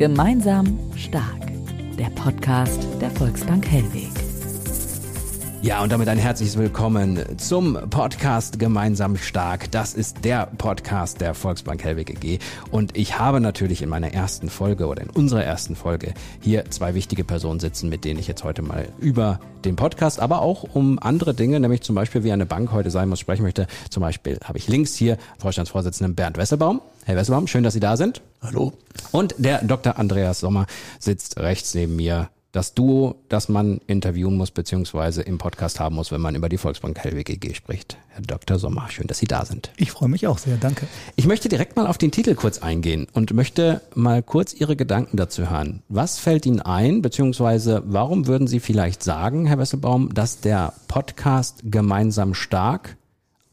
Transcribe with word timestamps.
Gemeinsam 0.00 0.78
stark. 0.96 1.52
Der 1.98 2.08
Podcast 2.14 2.88
der 3.02 3.10
Volksbank 3.10 3.66
Hellweg. 3.66 4.08
Ja, 5.60 5.82
und 5.82 5.92
damit 5.92 6.08
ein 6.08 6.16
herzliches 6.16 6.56
Willkommen 6.56 7.22
zum 7.36 7.74
Podcast 7.90 8.58
Gemeinsam 8.58 9.18
Stark. 9.18 9.70
Das 9.72 9.92
ist 9.92 10.24
der 10.24 10.46
Podcast 10.46 11.20
der 11.20 11.34
Volksbank 11.34 11.84
Hellweg 11.84 12.08
EG. 12.08 12.38
Und 12.70 12.96
ich 12.96 13.18
habe 13.18 13.42
natürlich 13.42 13.82
in 13.82 13.90
meiner 13.90 14.14
ersten 14.14 14.48
Folge 14.48 14.86
oder 14.86 15.02
in 15.02 15.10
unserer 15.10 15.44
ersten 15.44 15.76
Folge 15.76 16.14
hier 16.40 16.70
zwei 16.70 16.94
wichtige 16.94 17.22
Personen 17.22 17.60
sitzen, 17.60 17.90
mit 17.90 18.06
denen 18.06 18.18
ich 18.18 18.26
jetzt 18.26 18.42
heute 18.42 18.62
mal 18.62 18.88
über 19.00 19.38
den 19.66 19.76
Podcast, 19.76 20.18
aber 20.18 20.40
auch 20.40 20.64
um 20.72 20.98
andere 20.98 21.34
Dinge, 21.34 21.60
nämlich 21.60 21.82
zum 21.82 21.94
Beispiel 21.94 22.24
wie 22.24 22.32
eine 22.32 22.46
Bank 22.46 22.72
heute 22.72 22.90
sein 22.90 23.10
muss, 23.10 23.20
sprechen 23.20 23.42
möchte. 23.42 23.66
Zum 23.90 24.00
Beispiel 24.00 24.38
habe 24.42 24.56
ich 24.56 24.66
links 24.66 24.94
hier 24.94 25.18
Vorstandsvorsitzenden 25.38 26.14
Bernd 26.14 26.38
Wesselbaum. 26.38 26.80
Herr 27.04 27.16
Wesselbaum, 27.16 27.46
schön, 27.48 27.64
dass 27.64 27.74
Sie 27.74 27.80
da 27.80 27.98
sind. 27.98 28.22
Hallo. 28.42 28.72
Und 29.12 29.34
der 29.38 29.62
Dr. 29.62 29.98
Andreas 29.98 30.40
Sommer 30.40 30.66
sitzt 30.98 31.38
rechts 31.38 31.74
neben 31.74 31.96
mir 31.96 32.30
das 32.52 32.74
Duo, 32.74 33.16
das 33.28 33.48
man 33.48 33.80
interviewen 33.86 34.36
muss, 34.36 34.50
beziehungsweise 34.50 35.22
im 35.22 35.38
Podcast 35.38 35.78
haben 35.78 35.94
muss, 35.94 36.10
wenn 36.10 36.20
man 36.20 36.34
über 36.34 36.48
die 36.48 36.58
Volksbank 36.58 36.98
EG 37.04 37.54
spricht. 37.54 37.96
Herr 38.08 38.22
Dr. 38.22 38.58
Sommer, 38.58 38.88
schön, 38.90 39.06
dass 39.06 39.18
Sie 39.18 39.26
da 39.26 39.44
sind. 39.44 39.70
Ich 39.76 39.92
freue 39.92 40.08
mich 40.08 40.26
auch 40.26 40.38
sehr, 40.38 40.56
danke. 40.56 40.88
Ich 41.14 41.26
möchte 41.26 41.48
direkt 41.48 41.76
mal 41.76 41.86
auf 41.86 41.98
den 41.98 42.10
Titel 42.10 42.34
kurz 42.34 42.58
eingehen 42.58 43.06
und 43.12 43.32
möchte 43.32 43.82
mal 43.94 44.22
kurz 44.22 44.52
Ihre 44.52 44.74
Gedanken 44.74 45.16
dazu 45.16 45.48
hören. 45.48 45.82
Was 45.88 46.18
fällt 46.18 46.44
Ihnen 46.44 46.60
ein, 46.60 47.02
beziehungsweise 47.02 47.82
warum 47.86 48.26
würden 48.26 48.48
Sie 48.48 48.58
vielleicht 48.60 49.04
sagen, 49.04 49.46
Herr 49.46 49.58
Wesselbaum, 49.58 50.12
dass 50.12 50.40
der 50.40 50.72
Podcast 50.88 51.60
Gemeinsam 51.64 52.34
stark 52.34 52.96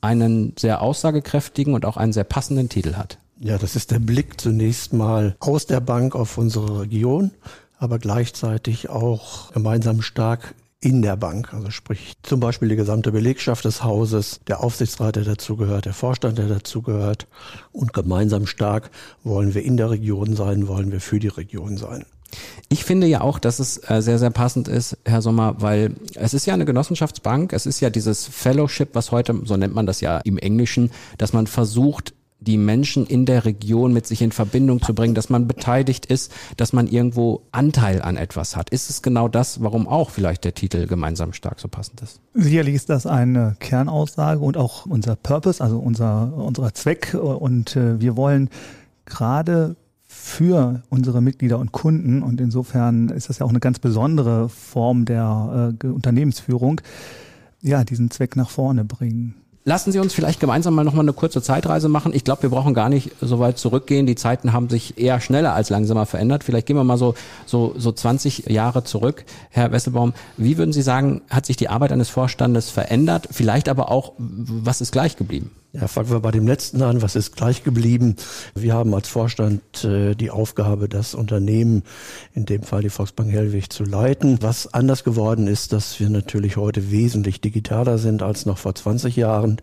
einen 0.01 0.53
sehr 0.57 0.81
aussagekräftigen 0.81 1.75
und 1.75 1.85
auch 1.85 1.97
einen 1.97 2.13
sehr 2.13 2.23
passenden 2.23 2.69
Titel 2.69 2.95
hat? 2.95 3.19
Ja, 3.39 3.57
das 3.57 3.75
ist 3.75 3.91
der 3.91 3.99
Blick 3.99 4.41
zunächst 4.41 4.93
mal 4.93 5.35
aus 5.39 5.65
der 5.65 5.79
Bank 5.79 6.15
auf 6.15 6.37
unsere 6.37 6.81
Region 6.81 7.31
aber 7.77 7.99
gleichzeitig 7.99 8.89
auch 8.89 9.51
gemeinsam 9.51 10.01
stark 10.01 10.55
in 10.79 11.01
der 11.01 11.15
Bank, 11.15 11.53
also 11.53 11.71
sprich 11.71 12.13
zum 12.21 12.39
Beispiel 12.39 12.69
die 12.69 12.75
gesamte 12.75 13.11
Belegschaft 13.11 13.65
des 13.65 13.83
Hauses, 13.83 14.41
der 14.47 14.63
Aufsichtsrat, 14.63 15.15
der 15.15 15.23
dazugehört, 15.23 15.85
der 15.85 15.93
Vorstand, 15.93 16.37
der 16.37 16.47
dazugehört. 16.47 17.27
Und 17.71 17.93
gemeinsam 17.93 18.45
stark 18.45 18.91
wollen 19.23 19.55
wir 19.55 19.63
in 19.63 19.77
der 19.77 19.89
Region 19.89 20.35
sein, 20.35 20.67
wollen 20.67 20.91
wir 20.91 21.01
für 21.01 21.19
die 21.19 21.29
Region 21.29 21.77
sein. 21.77 22.05
Ich 22.69 22.83
finde 22.83 23.07
ja 23.07 23.21
auch, 23.21 23.39
dass 23.39 23.59
es 23.59 23.77
äh, 23.89 24.01
sehr, 24.01 24.19
sehr 24.19 24.29
passend 24.29 24.67
ist, 24.67 24.97
Herr 25.05 25.21
Sommer, 25.21 25.55
weil 25.61 25.95
es 26.13 26.33
ist 26.33 26.45
ja 26.45 26.53
eine 26.53 26.65
Genossenschaftsbank, 26.65 27.53
es 27.53 27.65
ist 27.65 27.79
ja 27.79 27.89
dieses 27.89 28.27
Fellowship, 28.27 28.89
was 28.93 29.11
heute, 29.11 29.39
so 29.45 29.57
nennt 29.57 29.73
man 29.73 29.85
das 29.85 30.01
ja 30.01 30.19
im 30.19 30.37
Englischen, 30.37 30.91
dass 31.17 31.33
man 31.33 31.47
versucht, 31.47 32.13
die 32.39 32.57
Menschen 32.57 33.05
in 33.05 33.25
der 33.25 33.45
Region 33.45 33.93
mit 33.93 34.05
sich 34.05 34.21
in 34.21 34.31
Verbindung 34.31 34.81
zu 34.81 34.93
bringen, 34.93 35.15
dass 35.15 35.29
man 35.29 35.47
beteiligt 35.47 36.05
ist, 36.05 36.31
dass 36.55 36.71
man 36.71 36.87
irgendwo 36.87 37.41
Anteil 37.51 38.01
an 38.01 38.15
etwas 38.15 38.55
hat. 38.55 38.69
Ist 38.69 38.89
es 38.89 39.01
genau 39.01 39.27
das, 39.27 39.61
warum 39.63 39.87
auch 39.87 40.11
vielleicht 40.11 40.43
der 40.43 40.53
Titel 40.53 40.85
gemeinsam 40.85 41.33
stark 41.33 41.59
so 41.59 41.67
passend 41.67 42.01
ist? 42.01 42.19
Sicherlich 42.33 42.75
ist 42.75 42.89
das 42.89 43.07
eine 43.07 43.55
Kernaussage 43.59 44.39
und 44.39 44.55
auch 44.55 44.85
unser 44.85 45.15
Purpose, 45.15 45.63
also 45.63 45.79
unser, 45.79 46.33
unser 46.35 46.73
Zweck. 46.73 47.15
Und 47.15 47.75
äh, 47.75 47.99
wir 47.99 48.15
wollen 48.15 48.49
gerade 49.05 49.75
für 50.07 50.83
unsere 50.89 51.21
Mitglieder 51.21 51.59
und 51.59 51.71
Kunden, 51.71 52.23
und 52.23 52.39
insofern 52.39 53.09
ist 53.09 53.29
das 53.29 53.39
ja 53.39 53.45
auch 53.45 53.49
eine 53.49 53.59
ganz 53.59 53.79
besondere 53.79 54.47
Form 54.47 55.05
der 55.05 55.73
äh, 55.83 55.87
Unternehmensführung, 55.87 56.81
ja, 57.61 57.83
diesen 57.83 58.09
Zweck 58.11 58.35
nach 58.35 58.49
vorne 58.49 58.85
bringen. 58.85 59.35
Lassen 59.67 59.91
Sie 59.91 59.99
uns 59.99 60.13
vielleicht 60.13 60.39
gemeinsam 60.39 60.75
mal 60.75 60.85
nochmal 60.85 61.03
eine 61.03 61.11
kurze 61.11 61.41
Zeitreise 61.41 61.89
machen. 61.89 62.13
Ich 62.15 62.23
glaube, 62.23 62.43
wir 62.43 62.49
brauchen 62.49 62.73
gar 62.73 62.87
nicht 62.87 63.11
so 63.19 63.39
weit 63.39 63.57
zurückgehen. 63.57 64.05
Die 64.05 64.15
Zeiten 64.15 64.53
haben 64.53 64.69
sich 64.69 64.97
eher 64.97 65.19
schneller 65.19 65.53
als 65.53 65.69
langsamer 65.69 66.05
verändert. 66.05 66.45
Vielleicht 66.45 66.67
gehen 66.67 66.77
wir 66.77 66.85
mal 66.85 66.97
so, 66.97 67.15
so, 67.45 67.75
so 67.77 67.91
20 67.91 68.45
Jahre 68.47 68.85
zurück. 68.85 69.25
Herr 69.49 69.73
Wesselbaum, 69.73 70.13
wie 70.37 70.57
würden 70.57 70.71
Sie 70.71 70.81
sagen, 70.81 71.19
hat 71.29 71.45
sich 71.45 71.57
die 71.57 71.67
Arbeit 71.67 71.91
eines 71.91 72.07
Vorstandes 72.07 72.69
verändert? 72.69 73.27
Vielleicht 73.29 73.67
aber 73.67 73.91
auch, 73.91 74.13
was 74.17 74.79
ist 74.79 74.93
gleich 74.93 75.17
geblieben? 75.17 75.51
Ja, 75.73 75.87
fangen 75.87 76.09
wir 76.09 76.21
bei 76.21 76.31
dem 76.31 76.47
letzten 76.47 76.81
an. 76.81 77.01
Was 77.01 77.17
ist 77.17 77.35
gleich 77.35 77.61
geblieben? 77.61 78.15
Wir 78.55 78.73
haben 78.73 78.95
als 78.95 79.09
Vorstand 79.09 79.83
äh, 79.83 80.15
die 80.15 80.31
Aufgabe, 80.31 80.87
das 80.87 81.13
Unternehmen, 81.13 81.83
in 82.33 82.45
dem 82.45 82.63
Fall 82.63 82.83
die 82.83 82.89
Volksbank 82.89 83.29
Hellwig, 83.29 83.69
zu 83.71 83.83
leiten. 83.83 84.41
Was 84.41 84.73
anders 84.73 85.03
geworden 85.03 85.47
ist, 85.47 85.73
dass 85.73 85.99
wir 85.99 86.09
natürlich 86.09 86.55
heute 86.55 86.89
wesentlich 86.89 87.41
digitaler 87.41 87.97
sind 87.97 88.23
als 88.23 88.45
noch 88.45 88.57
vor 88.57 88.75
20 88.75 89.17
Jahren. 89.17 89.61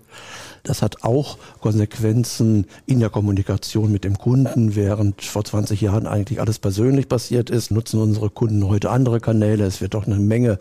Das 0.63 0.81
hat 0.81 1.05
auch 1.05 1.37
Konsequenzen 1.61 2.67
in 2.87 3.01
der 3.01 3.11
Kommunikation 3.11 3.93
mit 3.93 4.05
dem 4.05 4.17
Kunden. 4.17 4.75
Während 4.75 5.23
vor 5.23 5.45
20 5.45 5.81
Jahren 5.81 6.07
eigentlich 6.07 6.41
alles 6.41 6.59
persönlich 6.59 7.09
passiert 7.09 7.51
ist, 7.51 7.71
nutzen 7.71 8.01
unsere 8.01 8.31
Kunden 8.31 8.67
heute 8.67 8.91
andere 8.91 9.21
Kanäle. 9.21 9.65
Es 9.65 9.83
wird 9.83 9.93
doch 9.93 10.07
eine 10.07 10.17
Menge 10.17 10.59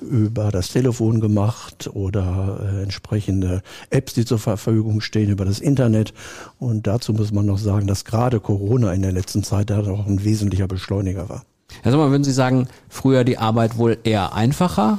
über 0.00 0.50
das 0.50 0.70
Telefon 0.70 1.20
gemacht 1.20 1.90
oder 1.94 2.60
äh, 2.62 2.82
entsprechende 2.82 3.62
Apps, 3.90 4.14
die 4.14 4.24
zur 4.24 4.40
Verfügung 4.40 4.83
stehen, 5.00 5.30
über 5.30 5.44
das 5.44 5.58
Internet. 5.58 6.14
Und 6.58 6.86
dazu 6.86 7.12
muss 7.12 7.32
man 7.32 7.46
noch 7.46 7.58
sagen, 7.58 7.86
dass 7.86 8.04
gerade 8.04 8.40
Corona 8.40 8.92
in 8.92 9.02
der 9.02 9.12
letzten 9.12 9.42
Zeit 9.42 9.70
da 9.70 9.82
noch 9.82 10.06
ein 10.06 10.24
wesentlicher 10.24 10.66
Beschleuniger 10.66 11.28
war. 11.28 11.44
Herr 11.82 11.92
Sommer, 11.92 12.10
würden 12.10 12.24
Sie 12.24 12.32
sagen, 12.32 12.68
früher 12.88 13.24
die 13.24 13.38
Arbeit 13.38 13.78
wohl 13.78 13.98
eher 14.04 14.34
einfacher 14.34 14.98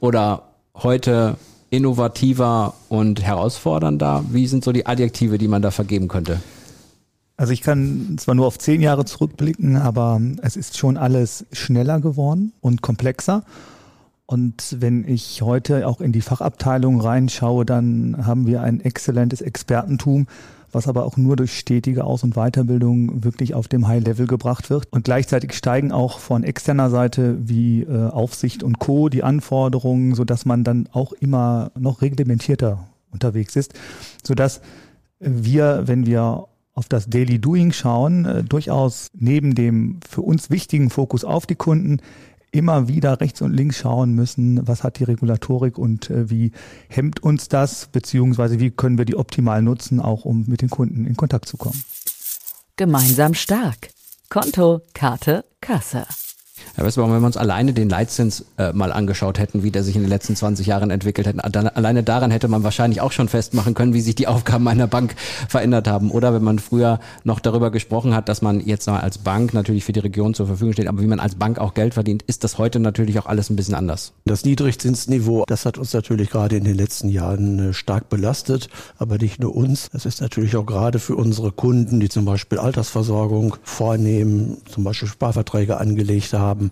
oder 0.00 0.42
heute 0.74 1.36
innovativer 1.70 2.74
und 2.88 3.22
herausfordernder? 3.22 4.24
Wie 4.30 4.46
sind 4.46 4.64
so 4.64 4.72
die 4.72 4.86
Adjektive, 4.86 5.38
die 5.38 5.48
man 5.48 5.62
da 5.62 5.70
vergeben 5.70 6.08
könnte? 6.08 6.40
Also 7.36 7.52
ich 7.52 7.62
kann 7.62 8.16
zwar 8.18 8.36
nur 8.36 8.46
auf 8.46 8.58
zehn 8.58 8.80
Jahre 8.80 9.04
zurückblicken, 9.04 9.76
aber 9.76 10.20
es 10.42 10.56
ist 10.56 10.78
schon 10.78 10.96
alles 10.96 11.44
schneller 11.52 12.00
geworden 12.00 12.52
und 12.60 12.80
komplexer. 12.80 13.42
Und 14.26 14.76
wenn 14.80 15.06
ich 15.06 15.42
heute 15.42 15.86
auch 15.86 16.00
in 16.00 16.12
die 16.12 16.22
Fachabteilung 16.22 17.00
reinschaue, 17.00 17.66
dann 17.66 18.26
haben 18.26 18.46
wir 18.46 18.62
ein 18.62 18.80
exzellentes 18.80 19.42
Expertentum, 19.42 20.26
was 20.72 20.88
aber 20.88 21.04
auch 21.04 21.16
nur 21.16 21.36
durch 21.36 21.56
stetige 21.58 22.04
Aus- 22.04 22.24
und 22.24 22.34
Weiterbildung 22.34 23.22
wirklich 23.22 23.54
auf 23.54 23.68
dem 23.68 23.86
High-Level 23.86 24.26
gebracht 24.26 24.70
wird. 24.70 24.86
Und 24.90 25.04
gleichzeitig 25.04 25.52
steigen 25.52 25.92
auch 25.92 26.18
von 26.18 26.42
externer 26.42 26.90
Seite 26.90 27.36
wie 27.48 27.82
äh, 27.82 28.08
Aufsicht 28.08 28.62
und 28.62 28.78
Co. 28.78 29.08
die 29.08 29.22
Anforderungen, 29.22 30.14
sodass 30.14 30.46
man 30.46 30.64
dann 30.64 30.88
auch 30.92 31.12
immer 31.12 31.70
noch 31.78 32.00
reglementierter 32.00 32.88
unterwegs 33.10 33.56
ist, 33.56 33.74
sodass 34.22 34.62
wir, 35.20 35.82
wenn 35.86 36.06
wir 36.06 36.48
auf 36.72 36.88
das 36.88 37.08
Daily 37.08 37.38
Doing 37.38 37.72
schauen, 37.72 38.24
äh, 38.24 38.42
durchaus 38.42 39.10
neben 39.14 39.54
dem 39.54 40.00
für 40.08 40.22
uns 40.22 40.50
wichtigen 40.50 40.90
Fokus 40.90 41.24
auf 41.24 41.46
die 41.46 41.54
Kunden 41.54 42.00
immer 42.54 42.88
wieder 42.88 43.20
rechts 43.20 43.42
und 43.42 43.52
links 43.52 43.78
schauen 43.78 44.14
müssen, 44.14 44.66
was 44.66 44.84
hat 44.84 44.98
die 44.98 45.04
Regulatorik 45.04 45.76
und 45.76 46.10
äh, 46.10 46.30
wie 46.30 46.52
hemmt 46.88 47.22
uns 47.22 47.48
das, 47.48 47.86
beziehungsweise 47.86 48.60
wie 48.60 48.70
können 48.70 48.96
wir 48.96 49.04
die 49.04 49.16
optimal 49.16 49.60
nutzen, 49.62 50.00
auch 50.00 50.24
um 50.24 50.44
mit 50.46 50.62
den 50.62 50.70
Kunden 50.70 51.04
in 51.04 51.16
Kontakt 51.16 51.46
zu 51.48 51.56
kommen. 51.56 51.82
Gemeinsam 52.76 53.34
stark. 53.34 53.90
Konto, 54.30 54.82
Karte, 54.94 55.44
Kasse. 55.60 56.06
Herr 56.74 56.84
Westbaum, 56.84 57.12
wenn 57.12 57.20
wir 57.20 57.26
uns 57.26 57.36
alleine 57.36 57.72
den 57.72 57.88
Leitzins 57.88 58.44
äh, 58.58 58.72
mal 58.72 58.92
angeschaut 58.92 59.38
hätten, 59.38 59.62
wie 59.62 59.70
der 59.70 59.82
sich 59.82 59.96
in 59.96 60.02
den 60.02 60.08
letzten 60.08 60.36
20 60.36 60.66
Jahren 60.66 60.90
entwickelt 60.90 61.26
hätte, 61.26 61.38
dann, 61.50 61.68
alleine 61.68 62.02
daran 62.02 62.30
hätte 62.30 62.48
man 62.48 62.64
wahrscheinlich 62.64 63.00
auch 63.00 63.12
schon 63.12 63.28
festmachen 63.28 63.74
können, 63.74 63.94
wie 63.94 64.00
sich 64.00 64.14
die 64.14 64.26
Aufgaben 64.26 64.66
einer 64.68 64.86
Bank 64.86 65.14
verändert 65.48 65.88
haben. 65.88 66.10
Oder 66.10 66.34
wenn 66.34 66.42
man 66.42 66.58
früher 66.58 67.00
noch 67.24 67.40
darüber 67.40 67.70
gesprochen 67.70 68.14
hat, 68.14 68.28
dass 68.28 68.42
man 68.42 68.60
jetzt 68.60 68.86
mal 68.86 69.00
als 69.00 69.18
Bank 69.18 69.54
natürlich 69.54 69.84
für 69.84 69.92
die 69.92 70.00
Region 70.00 70.34
zur 70.34 70.46
Verfügung 70.46 70.72
steht, 70.72 70.88
aber 70.88 71.00
wie 71.00 71.06
man 71.06 71.20
als 71.20 71.36
Bank 71.36 71.58
auch 71.58 71.74
Geld 71.74 71.94
verdient, 71.94 72.22
ist 72.22 72.44
das 72.44 72.58
heute 72.58 72.80
natürlich 72.80 73.18
auch 73.18 73.26
alles 73.26 73.50
ein 73.50 73.56
bisschen 73.56 73.74
anders. 73.74 74.12
Das 74.24 74.44
Niedrigzinsniveau, 74.44 75.44
das 75.46 75.66
hat 75.66 75.78
uns 75.78 75.92
natürlich 75.92 76.30
gerade 76.30 76.56
in 76.56 76.64
den 76.64 76.76
letzten 76.76 77.08
Jahren 77.08 77.70
äh, 77.70 77.72
stark 77.72 78.08
belastet, 78.08 78.68
aber 78.98 79.18
nicht 79.18 79.40
nur 79.40 79.54
uns. 79.54 79.88
Das 79.92 80.06
ist 80.06 80.20
natürlich 80.20 80.56
auch 80.56 80.66
gerade 80.66 80.98
für 80.98 81.16
unsere 81.16 81.52
Kunden, 81.52 82.00
die 82.00 82.08
zum 82.08 82.24
Beispiel 82.24 82.58
Altersversorgung 82.58 83.56
vornehmen, 83.62 84.58
zum 84.70 84.84
Beispiel 84.84 85.08
Sparverträge 85.08 85.78
angelegt 85.78 86.32
haben, 86.32 86.53
haben, 86.54 86.70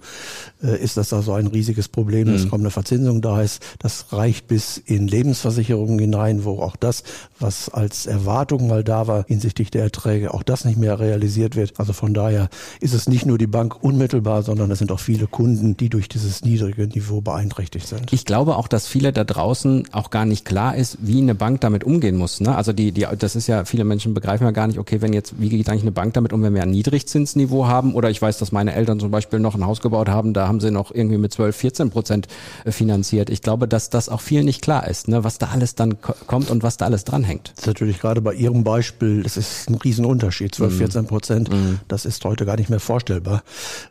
äh, 0.63 0.83
ist 0.83 0.97
das 0.97 1.13
also 1.13 1.33
ein 1.33 1.47
riesiges 1.47 1.89
Problem, 1.89 2.33
dass 2.33 2.45
mhm. 2.45 2.51
kaum 2.51 2.61
eine 2.61 2.71
Verzinsung 2.71 3.21
da 3.21 3.43
ist. 3.43 3.63
Das 3.79 4.13
reicht 4.13 4.47
bis 4.47 4.79
in 4.79 5.09
Lebensversicherungen 5.09 5.99
hinein, 5.99 6.45
wo 6.45 6.61
auch 6.61 6.77
das, 6.77 7.03
was 7.39 7.69
als 7.69 8.07
Erwartung 8.07 8.69
mal 8.69 8.85
da 8.85 9.07
war 9.07 9.25
hinsichtlich 9.27 9.71
der 9.71 9.83
Erträge, 9.83 10.33
auch 10.33 10.43
das 10.43 10.65
nicht 10.65 10.79
mehr 10.79 11.01
realisiert 11.01 11.57
wird. 11.57 11.79
Also 11.79 11.93
von 11.93 12.15
daher 12.15 12.49
ist 12.81 12.95
es 12.95 13.09
nicht 13.09 13.27
nur 13.27 13.39
die 13.39 13.47
Bank 13.47 13.83
unmittelbar, 13.83 14.43
sondern 14.43 14.71
es 14.71 14.79
sind 14.79 14.93
auch 14.93 15.01
viele 15.01 15.27
Kunden, 15.27 15.77
die 15.77 15.89
durch 15.89 16.09
dieses 16.09 16.45
niedrige 16.45 16.87
Niveau 16.87 17.21
beeinträchtigt 17.21 17.87
sind. 17.87 18.13
Ich 18.13 18.25
glaube 18.25 18.57
auch, 18.57 18.69
dass 18.69 18.87
viele 18.87 19.13
da 19.13 19.25
draußen 19.25 19.89
auch 19.93 20.11
gar 20.11 20.25
nicht 20.25 20.45
klar 20.45 20.77
ist, 20.77 20.99
wie 21.01 21.21
eine 21.21 21.35
Bank 21.35 21.61
damit 21.61 21.85
umgehen 21.85 22.17
muss. 22.17 22.41
Ne? 22.41 22.55
Also 22.55 22.73
die, 22.73 22.93
die, 22.93 23.07
das 23.19 23.37
ist 23.37 23.49
ja, 23.49 23.65
viele 23.65 23.85
Menschen 23.85 24.15
begreifen 24.15 24.45
ja 24.45 24.53
gar 24.53 24.67
nicht, 24.67 24.79
okay, 24.79 25.01
wenn 25.01 25.13
jetzt, 25.13 25.41
wie 25.41 25.49
geht 25.49 25.69
eigentlich 25.69 25.83
eine 25.83 25.93
Bank 25.93 26.15
damit 26.15 26.33
um, 26.33 26.43
wenn 26.43 26.55
wir 26.55 26.63
ein 26.63 26.71
Niedrigzinsniveau 26.71 27.67
haben? 27.67 27.95
Oder 27.95 28.11
ich 28.11 28.21
weiß, 28.21 28.39
dass 28.39 28.53
meine 28.53 28.75
Eltern 28.75 29.01
zum 29.01 29.11
Beispiel 29.11 29.41
noch 29.41 29.55
ein 29.55 29.67
Haus 29.67 29.72
gebaut 29.81 30.09
haben, 30.09 30.33
da 30.35 30.49
haben 30.49 30.61
sie 30.61 30.71
noch 30.71 30.93
irgendwie 30.95 31.19
mit 31.19 31.33
12, 31.33 31.57
14 31.57 31.91
Prozent 31.91 32.29
äh, 32.65 32.73
finanziert. 32.73 33.31
Ich 33.31 33.43
glaube, 33.43 33.69
dass 33.69 33.91
das 33.91 34.09
auch 34.09 34.21
vielen 34.21 34.45
nicht 34.45 34.63
klar 34.63 34.87
ist, 34.89 35.09
ne? 35.09 35.25
was 35.25 35.39
da 35.39 35.49
alles 35.49 35.75
dann 35.75 36.01
kommt 36.01 36.51
und 36.51 36.63
was 36.63 36.77
da 36.77 36.87
alles 36.87 37.05
dranhängt. 37.05 37.53
Das 37.55 37.61
ist 37.61 37.67
natürlich 37.67 38.01
gerade 38.01 38.21
bei 38.21 38.35
Ihrem 38.35 38.65
Beispiel, 38.65 39.23
das 39.23 39.37
ist 39.37 39.69
ein 39.69 39.77
Riesenunterschied, 39.77 40.55
12, 40.55 40.77
14 40.79 41.03
mhm. 41.03 41.07
Prozent. 41.07 41.51
Mm. 41.51 41.81
Das 41.89 42.05
ist 42.05 42.25
heute 42.25 42.45
gar 42.45 42.57
nicht 42.57 42.71
mehr 42.71 42.81
vorstellbar. 42.81 43.43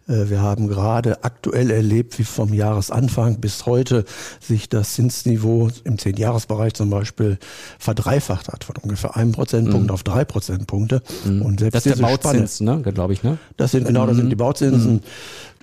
Äh, 0.07 0.29
wir 0.29 0.41
haben 0.41 0.67
gerade 0.67 1.23
aktuell 1.23 1.71
erlebt, 1.71 2.19
wie 2.19 2.23
vom 2.23 2.53
Jahresanfang 2.53 3.39
bis 3.39 3.65
heute 3.65 4.05
sich 4.39 4.69
das 4.69 4.93
Zinsniveau 4.93 5.69
im 5.83 5.97
10-Jahres-Bereich 5.97 6.73
zum 6.73 6.89
Beispiel 6.89 7.37
verdreifacht 7.79 8.49
hat, 8.49 8.63
von 8.63 8.75
ungefähr 8.77 9.15
einem 9.15 9.31
Prozentpunkt 9.31 9.89
mm. 9.89 9.93
auf 9.93 10.03
drei 10.03 10.25
Prozentpunkte. 10.25 11.01
Mm. 11.25 11.41
Und 11.41 11.59
selbst 11.59 11.75
das 11.75 11.85
ist 11.85 11.99
der 11.99 12.05
Bauzins, 12.05 12.57
Spanne, 12.57 12.77
ne, 12.77 12.93
glaube 12.93 13.13
ich, 13.13 13.23
ne? 13.23 13.37
Das 13.57 13.71
sind 13.71 13.87
genau, 13.87 14.05
das 14.05 14.17
sind 14.17 14.29
die 14.29 14.35
Bauzinsen 14.35 15.01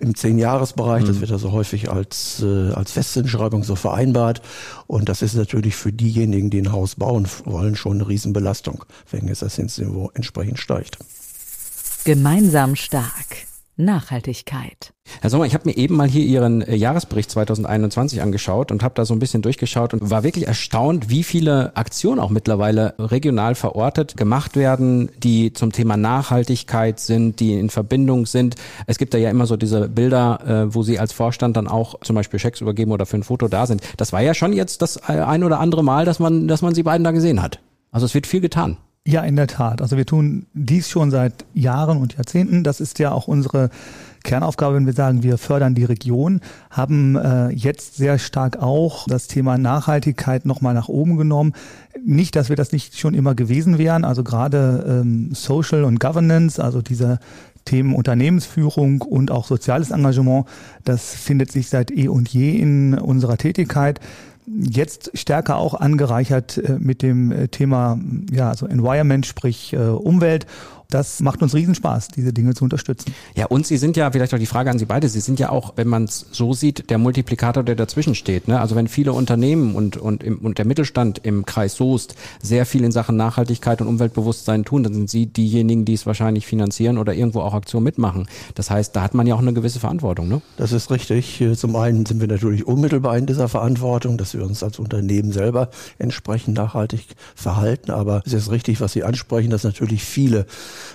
im 0.01 0.15
Zehn-Jahres-Bereich. 0.15 1.05
Das 1.05 1.21
wird 1.21 1.33
also 1.33 1.53
häufig 1.53 1.91
als, 1.91 2.43
äh, 2.43 2.73
als 2.73 2.93
Festzinsschreibung 2.93 3.65
so 3.65 3.77
vereinbart. 3.77 4.43
Und 4.87 5.09
das 5.09 5.23
ist 5.23 5.35
natürlich 5.35 5.77
für 5.77 5.93
diejenigen, 5.93 6.51
die 6.51 6.61
ein 6.61 6.73
Haus 6.73 6.97
bauen 6.97 7.27
wollen, 7.45 7.77
schon 7.77 7.95
eine 7.95 8.09
Riesenbelastung, 8.09 8.85
wenn 9.11 9.27
jetzt 9.29 9.43
das 9.43 9.55
Zinsniveau 9.55 10.11
entsprechend 10.15 10.59
steigt. 10.59 10.99
Gemeinsam 12.05 12.77
stark. 12.77 13.48
Nachhaltigkeit. 13.79 14.93
Herr 15.21 15.31
Sommer, 15.31 15.47
ich 15.47 15.55
habe 15.55 15.69
mir 15.69 15.77
eben 15.77 15.97
mal 15.97 16.09
hier 16.09 16.25
Ihren 16.25 16.63
äh, 16.63 16.75
Jahresbericht 16.75 17.31
2021 17.31 18.21
angeschaut 18.21 18.71
und 18.73 18.83
habe 18.83 18.95
da 18.95 19.05
so 19.05 19.15
ein 19.15 19.21
bisschen 19.21 19.41
durchgeschaut 19.41 19.95
und 19.95 20.11
war 20.11 20.25
wirklich 20.25 20.47
erstaunt, 20.47 21.09
wie 21.09 21.23
viele 21.23 21.77
Aktionen 21.77 22.21
auch 22.21 22.31
mittlerweile 22.31 22.95
regional 22.99 23.55
verortet 23.55 24.17
gemacht 24.17 24.57
werden, 24.57 25.11
die 25.19 25.53
zum 25.53 25.73
Thema 25.73 25.97
Nachhaltigkeit 25.97 27.01
sind, 27.01 27.41
die 27.41 27.55
in 27.55 27.71
Verbindung 27.71 28.27
sind. 28.27 28.57
Es 28.87 28.99
gibt 28.99 29.15
da 29.15 29.19
ja 29.19 29.31
immer 29.31 29.47
so 29.47 29.57
diese 29.57 29.89
Bilder, 29.89 30.67
äh, 30.69 30.75
wo 30.75 30.83
Sie 30.83 30.99
als 30.99 31.13
Vorstand 31.13 31.57
dann 31.57 31.69
auch 31.69 32.01
zum 32.01 32.17
Beispiel 32.17 32.41
Schecks 32.41 32.61
übergeben 32.61 32.93
oder 32.93 33.07
für 33.07 33.17
ein 33.17 33.23
Foto 33.23 33.49
da 33.49 33.67
sind. 33.67 33.83
Das 33.97 34.13
war 34.13 34.21
ja 34.21 34.35
schon 34.35 34.53
jetzt 34.53 34.83
das 34.83 34.97
äh, 35.09 35.21
ein 35.21 35.45
oder 35.45 35.61
andere 35.61 35.85
Mal, 35.85 36.05
dass 36.05 36.19
man, 36.19 36.49
dass 36.49 36.63
man 36.63 36.75
Sie 36.75 36.83
beiden 36.83 37.05
da 37.05 37.13
gesehen 37.13 37.41
hat. 37.41 37.61
Also 37.93 38.07
es 38.07 38.15
wird 38.15 38.27
viel 38.27 38.41
getan. 38.41 38.77
Ja, 39.09 39.23
in 39.23 39.37
der 39.37 39.47
Tat. 39.47 39.81
Also 39.81 39.97
wir 39.97 40.05
tun 40.05 40.45
dies 40.53 40.91
schon 40.91 41.11
seit 41.11 41.47
Jahren 41.55 41.97
und 41.97 42.19
Jahrzehnten. 42.19 42.63
Das 42.63 42.79
ist 42.79 42.99
ja 42.99 43.11
auch 43.11 43.27
unsere 43.27 43.71
Kernaufgabe, 44.23 44.75
wenn 44.77 44.85
wir 44.85 44.93
sagen, 44.93 45.23
wir 45.23 45.39
fördern 45.39 45.75
die 45.75 45.85
Region, 45.85 46.43
haben 46.69 47.17
äh, 47.17 47.49
jetzt 47.49 47.97
sehr 47.97 48.19
stark 48.19 48.59
auch 48.59 49.07
das 49.09 49.27
Thema 49.27 49.57
Nachhaltigkeit 49.57 50.45
nochmal 50.45 50.75
nach 50.75 50.89
oben 50.91 51.17
genommen. 51.17 51.55
Nicht, 52.05 52.37
dass 52.37 52.51
wir 52.51 52.57
das 52.57 52.71
nicht 52.71 52.99
schon 52.99 53.15
immer 53.15 53.35
gewesen 53.35 53.79
wären. 53.79 54.05
Also 54.05 54.23
gerade 54.25 55.01
ähm, 55.01 55.31
Social 55.33 55.85
und 55.85 56.01
Governance, 56.01 56.63
also 56.63 56.83
diese 56.83 57.19
Themen 57.65 57.95
Unternehmensführung 57.95 59.01
und 59.01 59.31
auch 59.31 59.47
soziales 59.47 59.91
Engagement, 59.91 60.45
das 60.85 61.15
findet 61.15 61.51
sich 61.51 61.71
seit 61.71 61.91
eh 61.91 62.09
und 62.09 62.29
je 62.29 62.59
in 62.59 62.93
unserer 62.93 63.39
Tätigkeit 63.39 64.01
jetzt 64.57 65.11
stärker 65.15 65.57
auch 65.57 65.75
angereichert 65.75 66.59
äh, 66.59 66.77
mit 66.79 67.03
dem 67.03 67.33
äh, 67.33 67.49
Thema 67.49 67.99
ja, 68.31 68.49
also 68.49 68.67
Environment, 68.67 69.27
sprich 69.27 69.73
äh, 69.73 69.79
Umwelt 69.79 70.47
das 70.91 71.21
macht 71.21 71.43
uns 71.43 71.55
Riesenspaß, 71.55 72.09
diese 72.09 72.33
Dinge 72.33 72.55
zu 72.55 72.65
unterstützen. 72.65 73.15
Ja, 73.37 73.45
und 73.47 73.67
Sie 73.67 73.77
sind 73.77 73.99
ja, 73.99 74.11
vielleicht 74.11 74.33
auch 74.33 74.39
die 74.39 74.47
Frage 74.47 74.71
an 74.71 74.79
Sie 74.79 74.87
beide, 74.87 75.07
Sie 75.11 75.21
sind 75.21 75.39
ja 75.39 75.51
auch, 75.51 75.75
wenn 75.77 75.87
man 75.87 76.05
es 76.05 76.25
so 76.33 76.55
sieht, 76.55 76.89
der 76.89 76.97
Multiplikator, 76.97 77.63
der 77.63 77.75
dazwischen 77.75 78.15
steht. 78.15 78.49
Ne? 78.49 78.59
Also 78.59 78.75
wenn 78.75 78.89
viele 78.89 79.13
Unternehmen 79.13 79.75
und, 79.75 79.99
und, 79.99 80.25
im, 80.25 80.39
und 80.39 80.57
der 80.57 80.65
Mittelstand 80.65 81.21
im 81.25 81.45
Kreis 81.45 81.75
Soest 81.75 82.15
sehr 82.41 82.65
viel 82.65 82.85
in 82.85 82.93
Sachen 82.93 83.17
Nachhaltigkeit 83.17 83.83
und 83.83 83.87
Umweltbewusstsein 83.87 84.65
tun, 84.65 84.83
dann 84.83 84.95
sind 84.95 85.11
Sie 85.11 85.27
diejenigen, 85.27 85.85
die 85.85 85.93
es 85.93 86.07
wahrscheinlich 86.07 86.47
finanzieren 86.47 86.97
oder 86.97 87.13
irgendwo 87.13 87.43
auch 87.43 87.53
Aktionen 87.53 87.85
mitmachen. 87.85 88.27
Das 88.55 88.71
heißt, 88.71 88.97
da 88.97 89.03
hat 89.03 89.13
man 89.13 89.27
ja 89.27 89.35
auch 89.35 89.41
eine 89.41 89.53
gewisse 89.53 89.81
Verantwortung. 89.81 90.29
Ne? 90.29 90.41
Das 90.57 90.73
ist 90.73 90.91
richtig. 90.91 91.45
Zum 91.57 91.77
einen 91.77 92.07
sind 92.07 92.23
wir 92.23 92.29
natürlich 92.29 92.67
unmittelbar 92.67 93.19
in 93.19 93.27
dieser 93.27 93.49
Verantwortung, 93.49 94.17
dass 94.17 94.33
wir 94.33 94.43
uns 94.43 94.63
als 94.63 94.79
Unternehmen 94.79 95.33
selber 95.33 95.69
entsprechend 95.99 96.57
nachhaltig 96.57 97.09
verhalten. 97.35 97.91
Aber 97.91 98.23
es 98.25 98.33
ist 98.33 98.51
richtig, 98.51 98.81
was 98.81 98.95
Sie 98.95 99.05
ansprechen, 99.05 99.51
dass 99.51 99.65
natürlich 99.65 100.03
viele 100.03 100.47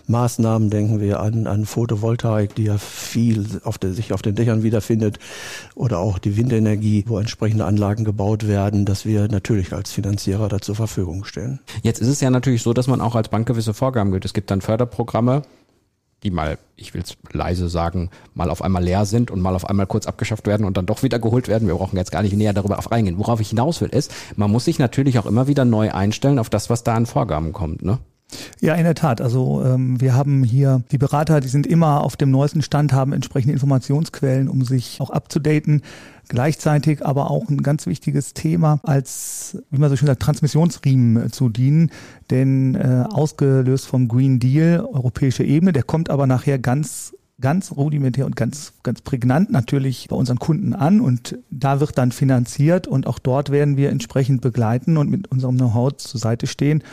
Maßnahmen, 0.08 0.70
denken 0.70 1.00
wir 1.00 1.20
an, 1.20 1.48
an 1.48 1.66
Photovoltaik, 1.66 2.56
die 2.56 2.66
ja 2.66 2.78
viel 2.78 3.46
auf 3.64 3.78
der, 3.78 3.94
sich 3.94 4.14
auf 4.14 4.22
den 4.22 4.36
Dächern 4.36 4.64
wiederfindet, 4.64 5.20
oder 5.76 6.00
auch 6.00 6.20
die 6.20 6.38
Windenergie, 6.38 7.06
wo 7.08 7.18
entsprechende 7.20 7.66
Anlagen 7.66 8.04
gebaut 8.04 8.48
werden, 8.48 8.86
dass 8.86 9.06
wir 9.06 9.28
natürlich 9.28 9.74
als 9.74 9.92
Finanzierer 9.92 10.50
da 10.50 10.60
zur 10.60 10.76
Verfügung 10.76 11.26
stehen. 11.26 11.60
Jetzt 11.82 12.02
ist 12.02 12.08
es 12.08 12.22
ja 12.22 12.30
natürlich 12.30 12.62
so, 12.62 12.74
dass 12.74 12.88
man 12.88 13.02
auch 13.02 13.16
als 13.16 13.30
Bank 13.30 13.48
gewisse 13.48 13.74
Vorgaben 13.74 14.12
gilt. 14.12 14.26
Es 14.26 14.34
gibt 14.34 14.52
dann 14.52 14.62
Förderprogramme, 14.62 15.44
die 16.24 16.32
mal, 16.32 16.58
ich 16.76 16.94
will 16.94 17.02
es 17.02 17.18
leise 17.32 17.70
sagen, 17.70 18.10
mal 18.34 18.50
auf 18.50 18.62
einmal 18.62 18.84
leer 18.84 19.06
sind 19.06 19.30
und 19.30 19.42
mal 19.42 19.56
auf 19.56 19.70
einmal 19.70 19.88
kurz 19.88 20.08
abgeschafft 20.08 20.48
werden 20.48 20.66
und 20.66 20.78
dann 20.78 20.86
doch 20.86 21.04
wieder 21.04 21.20
geholt 21.20 21.48
werden. 21.48 21.68
Wir 21.68 21.76
brauchen 21.76 21.98
jetzt 21.98 22.12
gar 22.12 22.24
nicht 22.24 22.36
näher 22.36 22.54
darüber 22.54 22.80
auf 22.80 22.92
reingehen. 22.92 23.18
Worauf 23.18 23.40
ich 23.42 23.50
hinaus 23.50 23.82
will, 23.82 23.90
ist, 23.90 24.12
man 24.36 24.50
muss 24.50 24.66
sich 24.66 24.80
natürlich 24.80 25.20
auch 25.20 25.26
immer 25.26 25.48
wieder 25.48 25.66
neu 25.66 25.92
einstellen 25.92 26.40
auf 26.40 26.50
das, 26.50 26.70
was 26.70 26.84
da 26.84 26.96
an 26.96 27.06
Vorgaben 27.06 27.52
kommt. 27.52 27.84
Ne? 27.84 28.00
Ja, 28.62 28.76
in 28.76 28.84
der 28.84 28.96
Tat. 28.96 29.22
Also 29.22 29.64
ähm, 29.64 30.00
wir 30.00 30.16
haben 30.16 30.44
hier 30.44 30.84
die 30.92 30.98
Berater, 30.98 31.40
die 31.40 31.48
sind 31.48 31.68
immer 31.68 32.02
auf 32.02 32.16
dem 32.16 32.32
neuesten 32.32 32.62
Stand, 32.62 32.94
haben 32.94 33.14
entsprechende 33.14 33.54
Informationsquellen, 33.54 34.48
um 34.48 34.64
sich 34.64 35.02
auch 35.02 35.10
abzudaten. 35.10 35.82
Gleichzeitig 36.30 37.06
aber 37.06 37.30
auch 37.30 37.50
ein 37.50 37.62
ganz 37.62 37.86
wichtiges 37.86 38.34
Thema 38.34 38.80
als, 38.84 39.62
wie 39.70 39.80
man 39.80 39.90
so 39.90 39.98
schön 39.98 40.08
sagt, 40.08 40.22
Transmissionsriemen 40.22 41.32
zu 41.32 41.50
dienen. 41.50 41.92
Denn 42.32 42.76
äh, 42.76 43.04
ausgelöst 43.10 43.88
vom 43.88 44.08
Green 44.08 44.40
Deal, 44.40 44.80
europäische 44.80 45.44
Ebene, 45.44 45.74
der 45.74 45.84
kommt 45.84 46.10
aber 46.10 46.26
nachher 46.26 46.60
ganz 46.60 47.14
ganz 47.42 47.74
rudimentär 47.74 48.26
und 48.26 48.38
ganz, 48.38 48.74
ganz 48.84 49.02
prägnant 49.02 49.52
natürlich 49.52 50.08
bei 50.08 50.16
unseren 50.16 50.40
Kunden 50.40 50.74
an 50.74 51.02
und 51.02 51.38
da 51.50 51.82
wird 51.82 51.98
dann 51.98 52.14
finanziert 52.14 52.88
und 52.88 53.06
auch 53.06 53.20
dort 53.20 53.50
werden 53.50 53.76
wir 53.76 53.90
entsprechend 53.90 54.42
begleiten 54.42 54.96
und 54.96 55.10
mit 55.10 55.30
unserem 55.30 55.58
Know-how 55.58 55.98
zur 55.98 56.22
Seite 56.22 56.48
stehen 56.48 56.84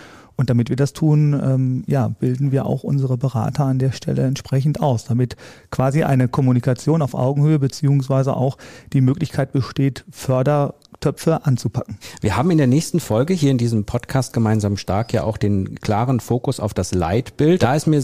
und 0.41 0.49
damit 0.49 0.71
wir 0.71 0.77
das 0.77 0.95
tun, 0.95 1.39
ähm, 1.45 1.85
ja, 1.87 2.09
bilden 2.09 2.51
wir 2.51 2.65
auch 2.65 2.83
unsere 2.83 3.19
Berater 3.19 3.67
an 3.67 3.79
der 3.79 3.93
Stelle 3.93 4.23
entsprechend 4.23 4.81
aus, 4.81 5.05
damit 5.05 5.37
quasi 5.71 6.03
eine 6.03 6.29
Kommunikation 6.29 7.03
auf 7.03 7.13
Augenhöhe 7.13 7.59
beziehungsweise 7.59 8.35
auch 8.35 8.57
die 8.95 9.03
Möglichkeit 9.03 9.53
besteht, 9.53 10.03
Fördertöpfe 10.11 11.45
anzupacken. 11.45 11.99
Wir 12.23 12.39
haben 12.39 12.51
in 12.51 12.57
der 12.57 12.69
nächsten 12.69 13.01
Folge 13.01 13.35
hier 13.35 13.51
in 13.51 13.59
diesem 13.59 13.85
Podcast 13.85 14.33
gemeinsam 14.33 14.79
stark 14.79 15.13
ja 15.13 15.25
auch 15.25 15.37
den 15.37 15.75
klaren 15.75 16.21
Fokus 16.21 16.59
auf 16.59 16.73
das 16.73 16.95
Leitbild. 16.95 17.63
Da 17.63 17.75
ist 17.75 17.87
mir 17.87 18.03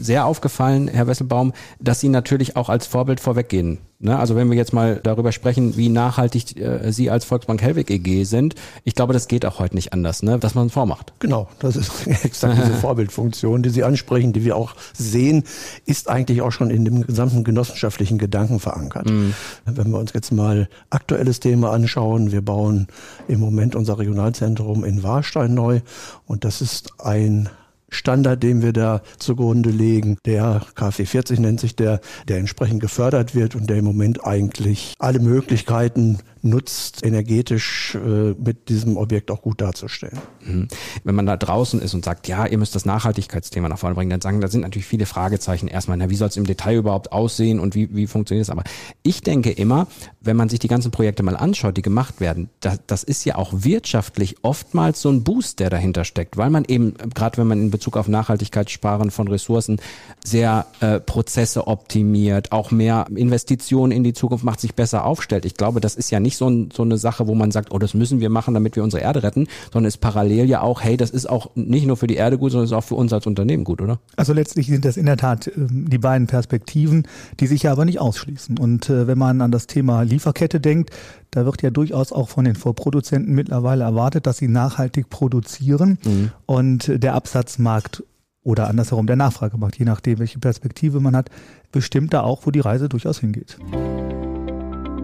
sehr 0.00 0.26
aufgefallen, 0.26 0.88
Herr 0.88 1.06
Wesselbaum, 1.06 1.52
dass 1.80 2.00
Sie 2.00 2.08
natürlich 2.08 2.56
auch 2.56 2.68
als 2.68 2.86
Vorbild 2.86 3.20
vorweggehen 3.20 3.78
Ne? 4.02 4.18
Also 4.18 4.34
wenn 4.34 4.48
wir 4.48 4.56
jetzt 4.56 4.72
mal 4.72 4.98
darüber 5.02 5.30
sprechen, 5.30 5.76
wie 5.76 5.90
nachhaltig 5.90 6.56
äh, 6.56 6.90
Sie 6.90 7.10
als 7.10 7.26
Volksbank 7.26 7.60
Hellweg 7.60 7.90
EG 7.90 8.24
sind, 8.24 8.54
ich 8.82 8.94
glaube, 8.94 9.12
das 9.12 9.28
geht 9.28 9.44
auch 9.44 9.58
heute 9.58 9.74
nicht 9.74 9.92
anders, 9.92 10.22
ne? 10.22 10.38
dass 10.38 10.54
man 10.54 10.70
vormacht. 10.70 11.12
Genau, 11.18 11.48
das 11.58 11.76
ist 11.76 12.06
exakt 12.24 12.56
diese 12.56 12.72
Vorbildfunktion, 12.80 13.62
die 13.62 13.68
Sie 13.68 13.84
ansprechen, 13.84 14.32
die 14.32 14.42
wir 14.42 14.56
auch 14.56 14.74
sehen, 14.94 15.44
ist 15.84 16.08
eigentlich 16.08 16.40
auch 16.40 16.50
schon 16.50 16.70
in 16.70 16.86
dem 16.86 17.06
gesamten 17.06 17.44
genossenschaftlichen 17.44 18.16
Gedanken 18.16 18.58
verankert. 18.58 19.10
Mhm. 19.10 19.34
Wenn 19.66 19.90
wir 19.90 19.98
uns 19.98 20.14
jetzt 20.14 20.32
mal 20.32 20.70
aktuelles 20.88 21.40
Thema 21.40 21.70
anschauen, 21.72 22.32
wir 22.32 22.42
bauen 22.42 22.86
im 23.28 23.38
Moment 23.38 23.76
unser 23.76 23.98
Regionalzentrum 23.98 24.82
in 24.82 25.02
Warstein 25.02 25.52
neu 25.52 25.80
und 26.26 26.44
das 26.44 26.62
ist 26.62 26.98
ein 27.00 27.50
Standard, 27.90 28.42
den 28.42 28.62
wir 28.62 28.72
da 28.72 29.02
zugrunde 29.18 29.70
legen. 29.70 30.16
Der 30.24 30.62
KfW 30.74 31.04
40 31.04 31.40
nennt 31.40 31.60
sich 31.60 31.76
der, 31.76 32.00
der 32.28 32.38
entsprechend 32.38 32.80
gefördert 32.80 33.34
wird 33.34 33.54
und 33.54 33.68
der 33.68 33.78
im 33.78 33.84
Moment 33.84 34.24
eigentlich 34.24 34.94
alle 34.98 35.18
Möglichkeiten 35.18 36.18
nutzt, 36.42 37.04
energetisch 37.04 37.94
äh, 37.94 38.34
mit 38.38 38.68
diesem 38.68 38.96
Objekt 38.96 39.30
auch 39.30 39.42
gut 39.42 39.60
darzustellen. 39.60 40.18
Mhm. 40.44 40.68
Wenn 41.04 41.14
man 41.14 41.26
da 41.26 41.36
draußen 41.36 41.80
ist 41.80 41.94
und 41.94 42.04
sagt, 42.04 42.28
ja, 42.28 42.46
ihr 42.46 42.58
müsst 42.58 42.74
das 42.74 42.84
Nachhaltigkeitsthema 42.84 43.68
nach 43.68 43.78
vorne 43.78 43.94
bringen, 43.94 44.10
dann 44.10 44.20
sagen, 44.20 44.40
da 44.40 44.48
sind 44.48 44.62
natürlich 44.62 44.86
viele 44.86 45.06
Fragezeichen 45.06 45.68
erstmal, 45.68 45.96
na, 45.96 46.10
wie 46.10 46.16
soll 46.16 46.28
es 46.28 46.36
im 46.36 46.46
Detail 46.46 46.78
überhaupt 46.78 47.12
aussehen 47.12 47.60
und 47.60 47.74
wie, 47.74 47.94
wie 47.94 48.06
funktioniert 48.06 48.44
es? 48.44 48.50
Aber 48.50 48.64
ich 49.02 49.22
denke 49.22 49.50
immer, 49.50 49.86
wenn 50.20 50.36
man 50.36 50.48
sich 50.48 50.58
die 50.58 50.68
ganzen 50.68 50.90
Projekte 50.90 51.22
mal 51.22 51.36
anschaut, 51.36 51.76
die 51.76 51.82
gemacht 51.82 52.20
werden, 52.20 52.48
das, 52.60 52.80
das 52.86 53.02
ist 53.02 53.24
ja 53.24 53.36
auch 53.36 53.52
wirtschaftlich 53.52 54.36
oftmals 54.42 55.02
so 55.02 55.10
ein 55.10 55.24
Boost, 55.24 55.60
der 55.60 55.70
dahinter 55.70 56.04
steckt, 56.04 56.36
weil 56.36 56.50
man 56.50 56.64
eben, 56.64 56.94
gerade 57.14 57.38
wenn 57.38 57.46
man 57.46 57.60
in 57.60 57.70
Bezug 57.70 57.96
auf 57.96 58.08
Nachhaltigkeitssparen 58.08 59.10
von 59.10 59.28
Ressourcen 59.28 59.80
sehr 60.24 60.66
äh, 60.80 61.00
Prozesse 61.00 61.66
optimiert, 61.66 62.52
auch 62.52 62.70
mehr 62.70 63.06
Investitionen 63.14 63.92
in 63.92 64.04
die 64.04 64.12
Zukunft 64.12 64.44
macht, 64.44 64.60
sich 64.60 64.74
besser 64.74 65.04
aufstellt. 65.04 65.44
Ich 65.44 65.54
glaube, 65.54 65.80
das 65.80 65.96
ist 65.96 66.10
ja 66.10 66.20
nicht 66.20 66.29
so, 66.36 66.48
ein, 66.48 66.70
so 66.72 66.82
eine 66.82 66.98
Sache, 66.98 67.26
wo 67.26 67.34
man 67.34 67.50
sagt, 67.50 67.72
oh, 67.72 67.78
das 67.78 67.94
müssen 67.94 68.20
wir 68.20 68.30
machen, 68.30 68.54
damit 68.54 68.76
wir 68.76 68.82
unsere 68.82 69.02
Erde 69.02 69.22
retten, 69.22 69.46
sondern 69.72 69.88
ist 69.88 69.98
parallel 69.98 70.46
ja 70.46 70.62
auch, 70.62 70.82
hey, 70.82 70.96
das 70.96 71.10
ist 71.10 71.28
auch 71.28 71.50
nicht 71.54 71.86
nur 71.86 71.96
für 71.96 72.06
die 72.06 72.16
Erde 72.16 72.38
gut, 72.38 72.52
sondern 72.52 72.66
ist 72.66 72.72
auch 72.72 72.84
für 72.84 72.94
uns 72.94 73.12
als 73.12 73.26
Unternehmen 73.26 73.64
gut, 73.64 73.80
oder? 73.80 74.00
Also 74.16 74.32
letztlich 74.32 74.66
sind 74.66 74.84
das 74.84 74.96
in 74.96 75.06
der 75.06 75.16
Tat 75.16 75.48
äh, 75.48 75.52
die 75.56 75.98
beiden 75.98 76.26
Perspektiven, 76.26 77.06
die 77.38 77.46
sich 77.46 77.64
ja 77.64 77.72
aber 77.72 77.84
nicht 77.84 78.00
ausschließen. 78.00 78.58
Und 78.58 78.90
äh, 78.90 79.06
wenn 79.06 79.18
man 79.18 79.40
an 79.40 79.50
das 79.50 79.66
Thema 79.66 80.02
Lieferkette 80.02 80.60
denkt, 80.60 80.90
da 81.30 81.44
wird 81.44 81.62
ja 81.62 81.70
durchaus 81.70 82.12
auch 82.12 82.28
von 82.28 82.44
den 82.44 82.56
Vorproduzenten 82.56 83.34
mittlerweile 83.34 83.84
erwartet, 83.84 84.26
dass 84.26 84.38
sie 84.38 84.48
nachhaltig 84.48 85.10
produzieren 85.10 85.98
mhm. 86.04 86.32
und 86.46 87.02
der 87.02 87.14
Absatzmarkt 87.14 88.02
oder 88.42 88.68
andersherum 88.68 89.06
der 89.06 89.16
Nachfragemarkt, 89.16 89.78
je 89.78 89.84
nachdem, 89.84 90.18
welche 90.18 90.38
Perspektive 90.38 91.00
man 91.00 91.14
hat, 91.14 91.30
bestimmt 91.72 92.14
da 92.14 92.22
auch, 92.22 92.46
wo 92.46 92.50
die 92.50 92.60
Reise 92.60 92.88
durchaus 92.88 93.20
hingeht. 93.20 93.58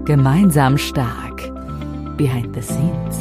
Gemeinsam 0.06 0.78
stark. 0.78 1.52
Behind 2.16 2.54
the 2.54 2.62
scenes. 2.62 3.16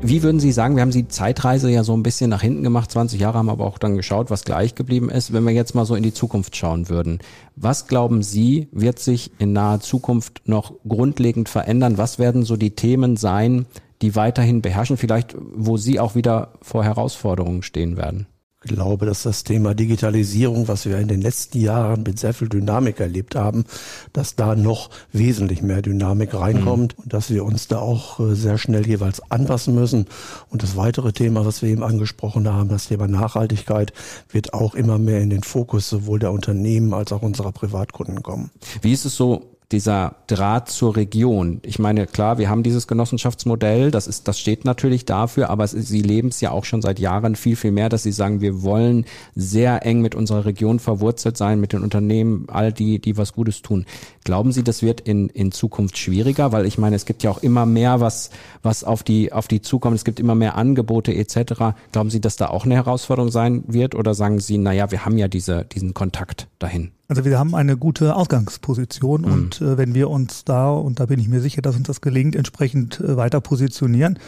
Wie 0.00 0.22
würden 0.22 0.38
Sie 0.38 0.52
sagen, 0.52 0.76
wir 0.76 0.82
haben 0.82 0.92
die 0.92 1.08
Zeitreise 1.08 1.68
ja 1.68 1.82
so 1.82 1.96
ein 1.96 2.04
bisschen 2.04 2.30
nach 2.30 2.40
hinten 2.40 2.62
gemacht, 2.62 2.92
20 2.92 3.18
Jahre 3.18 3.38
haben 3.38 3.48
aber 3.48 3.66
auch 3.66 3.78
dann 3.78 3.96
geschaut, 3.96 4.30
was 4.30 4.44
gleich 4.44 4.76
geblieben 4.76 5.10
ist. 5.10 5.32
Wenn 5.32 5.42
wir 5.42 5.52
jetzt 5.52 5.74
mal 5.74 5.84
so 5.84 5.96
in 5.96 6.04
die 6.04 6.14
Zukunft 6.14 6.54
schauen 6.54 6.88
würden, 6.88 7.18
was 7.56 7.88
glauben 7.88 8.22
Sie, 8.22 8.68
wird 8.70 9.00
sich 9.00 9.32
in 9.40 9.52
naher 9.52 9.80
Zukunft 9.80 10.42
noch 10.44 10.74
grundlegend 10.86 11.48
verändern? 11.48 11.98
Was 11.98 12.20
werden 12.20 12.44
so 12.44 12.56
die 12.56 12.76
Themen 12.76 13.16
sein, 13.16 13.66
die 14.00 14.14
weiterhin 14.14 14.62
beherrschen, 14.62 14.96
vielleicht 14.96 15.34
wo 15.56 15.76
Sie 15.76 15.98
auch 15.98 16.14
wieder 16.14 16.52
vor 16.62 16.84
Herausforderungen 16.84 17.64
stehen 17.64 17.96
werden? 17.96 18.28
Ich 18.68 18.74
glaube, 18.74 19.06
dass 19.06 19.22
das 19.22 19.44
Thema 19.44 19.74
Digitalisierung, 19.74 20.68
was 20.68 20.84
wir 20.84 20.98
in 20.98 21.08
den 21.08 21.22
letzten 21.22 21.58
Jahren 21.58 22.02
mit 22.02 22.18
sehr 22.18 22.34
viel 22.34 22.50
Dynamik 22.50 23.00
erlebt 23.00 23.34
haben, 23.34 23.64
dass 24.12 24.36
da 24.36 24.54
noch 24.56 24.90
wesentlich 25.10 25.62
mehr 25.62 25.80
Dynamik 25.80 26.34
reinkommt 26.34 26.98
mhm. 26.98 27.04
und 27.04 27.12
dass 27.14 27.30
wir 27.30 27.46
uns 27.46 27.68
da 27.68 27.78
auch 27.78 28.20
äh, 28.20 28.34
sehr 28.34 28.58
schnell 28.58 28.86
jeweils 28.86 29.22
anpassen 29.30 29.74
müssen. 29.74 30.04
Und 30.50 30.62
das 30.62 30.76
weitere 30.76 31.14
Thema, 31.14 31.46
was 31.46 31.62
wir 31.62 31.70
eben 31.70 31.82
angesprochen 31.82 32.46
haben, 32.46 32.68
das 32.68 32.88
Thema 32.88 33.08
Nachhaltigkeit, 33.08 33.94
wird 34.30 34.52
auch 34.52 34.74
immer 34.74 34.98
mehr 34.98 35.22
in 35.22 35.30
den 35.30 35.44
Fokus 35.44 35.88
sowohl 35.88 36.18
der 36.18 36.32
Unternehmen 36.32 36.92
als 36.92 37.10
auch 37.10 37.22
unserer 37.22 37.52
Privatkunden 37.52 38.22
kommen. 38.22 38.50
Wie 38.82 38.92
ist 38.92 39.06
es 39.06 39.16
so 39.16 39.57
dieser 39.70 40.16
Draht 40.28 40.70
zur 40.70 40.96
Region. 40.96 41.60
Ich 41.62 41.78
meine, 41.78 42.06
klar, 42.06 42.38
wir 42.38 42.48
haben 42.48 42.62
dieses 42.62 42.86
Genossenschaftsmodell, 42.86 43.90
das 43.90 44.06
ist, 44.06 44.26
das 44.26 44.40
steht 44.40 44.64
natürlich 44.64 45.04
dafür, 45.04 45.50
aber 45.50 45.64
es, 45.64 45.72
sie 45.72 46.00
leben 46.00 46.28
es 46.28 46.40
ja 46.40 46.52
auch 46.52 46.64
schon 46.64 46.80
seit 46.80 46.98
Jahren 46.98 47.36
viel, 47.36 47.54
viel 47.54 47.72
mehr, 47.72 47.90
dass 47.90 48.02
sie 48.02 48.12
sagen, 48.12 48.40
wir 48.40 48.62
wollen 48.62 49.04
sehr 49.34 49.84
eng 49.84 50.00
mit 50.00 50.14
unserer 50.14 50.46
Region 50.46 50.78
verwurzelt 50.78 51.36
sein, 51.36 51.60
mit 51.60 51.74
den 51.74 51.82
Unternehmen, 51.82 52.46
all 52.48 52.72
die, 52.72 52.98
die 52.98 53.18
was 53.18 53.34
Gutes 53.34 53.60
tun. 53.60 53.84
Glauben 54.24 54.52
Sie, 54.52 54.64
das 54.64 54.82
wird 54.82 55.02
in, 55.02 55.28
in 55.28 55.52
Zukunft 55.52 55.98
schwieriger? 55.98 56.50
Weil 56.52 56.64
ich 56.64 56.78
meine, 56.78 56.96
es 56.96 57.04
gibt 57.04 57.22
ja 57.22 57.30
auch 57.30 57.42
immer 57.42 57.66
mehr, 57.66 58.00
was, 58.00 58.30
was 58.62 58.84
auf 58.84 59.02
die, 59.02 59.32
auf 59.32 59.48
die 59.48 59.60
zukommt. 59.60 59.96
Es 59.96 60.04
gibt 60.04 60.18
immer 60.18 60.34
mehr 60.34 60.56
Angebote 60.56 61.14
etc. 61.14 61.74
Glauben 61.92 62.10
Sie, 62.10 62.20
dass 62.20 62.36
da 62.36 62.48
auch 62.48 62.64
eine 62.64 62.74
Herausforderung 62.74 63.30
sein 63.30 63.64
wird? 63.66 63.94
Oder 63.94 64.14
sagen 64.14 64.40
Sie, 64.40 64.56
na 64.56 64.72
ja, 64.72 64.90
wir 64.90 65.04
haben 65.04 65.18
ja 65.18 65.28
diese, 65.28 65.64
diesen 65.66 65.94
Kontakt 65.94 66.48
dahin? 66.58 66.90
Also 67.08 67.24
wir 67.24 67.38
haben 67.38 67.54
eine 67.54 67.78
gute 67.78 68.14
Ausgangsposition 68.14 69.22
mhm. 69.22 69.32
und 69.32 69.60
äh, 69.62 69.78
wenn 69.78 69.94
wir 69.94 70.10
uns 70.10 70.44
da, 70.44 70.70
und 70.70 71.00
da 71.00 71.06
bin 71.06 71.18
ich 71.18 71.28
mir 71.28 71.40
sicher, 71.40 71.62
dass 71.62 71.74
uns 71.74 71.86
das 71.86 72.02
gelingt, 72.02 72.36
entsprechend 72.36 73.00
äh, 73.00 73.16
weiter 73.16 73.40
positionieren, 73.40 74.18